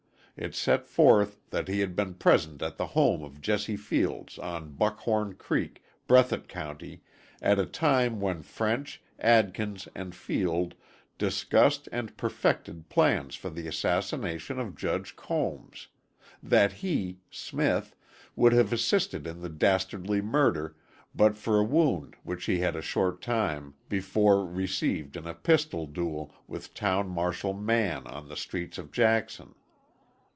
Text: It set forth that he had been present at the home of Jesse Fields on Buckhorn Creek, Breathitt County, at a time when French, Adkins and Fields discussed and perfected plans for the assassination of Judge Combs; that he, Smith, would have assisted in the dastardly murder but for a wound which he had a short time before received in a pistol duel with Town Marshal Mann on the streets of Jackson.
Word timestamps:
It 0.37 0.55
set 0.55 0.87
forth 0.87 1.37
that 1.51 1.67
he 1.67 1.81
had 1.81 1.95
been 1.95 2.15
present 2.15 2.63
at 2.63 2.77
the 2.77 2.87
home 2.87 3.21
of 3.23 3.41
Jesse 3.41 3.77
Fields 3.77 4.39
on 4.39 4.71
Buckhorn 4.73 5.35
Creek, 5.35 5.83
Breathitt 6.07 6.47
County, 6.47 7.03
at 7.43 7.59
a 7.59 7.65
time 7.67 8.19
when 8.19 8.41
French, 8.41 9.03
Adkins 9.19 9.87
and 9.93 10.15
Fields 10.15 10.75
discussed 11.19 11.87
and 11.91 12.17
perfected 12.17 12.89
plans 12.89 13.35
for 13.35 13.51
the 13.51 13.67
assassination 13.67 14.57
of 14.57 14.75
Judge 14.75 15.15
Combs; 15.15 15.89
that 16.41 16.71
he, 16.71 17.19
Smith, 17.29 17.95
would 18.35 18.53
have 18.53 18.73
assisted 18.73 19.27
in 19.27 19.41
the 19.41 19.49
dastardly 19.49 20.21
murder 20.21 20.75
but 21.13 21.37
for 21.37 21.59
a 21.59 21.63
wound 21.63 22.15
which 22.23 22.45
he 22.45 22.59
had 22.59 22.75
a 22.75 22.81
short 22.81 23.21
time 23.21 23.75
before 23.89 24.43
received 24.43 25.15
in 25.15 25.27
a 25.27 25.35
pistol 25.35 25.85
duel 25.85 26.33
with 26.47 26.73
Town 26.73 27.07
Marshal 27.09 27.53
Mann 27.53 28.07
on 28.07 28.27
the 28.27 28.37
streets 28.37 28.79
of 28.79 28.91
Jackson. 28.91 29.53